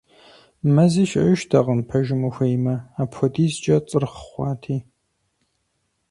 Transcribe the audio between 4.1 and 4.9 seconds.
хъуати.